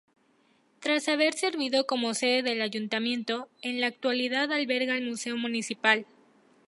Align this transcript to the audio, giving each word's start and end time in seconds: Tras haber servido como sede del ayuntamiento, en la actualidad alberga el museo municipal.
Tras 0.79 1.07
haber 1.09 1.35
servido 1.35 1.85
como 1.85 2.15
sede 2.15 2.41
del 2.41 2.63
ayuntamiento, 2.63 3.49
en 3.61 3.79
la 3.81 3.85
actualidad 3.85 4.51
alberga 4.51 4.97
el 4.97 5.07
museo 5.07 5.37
municipal. 5.37 6.07